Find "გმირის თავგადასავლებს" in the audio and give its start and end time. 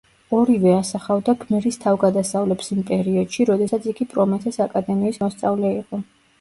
1.43-2.73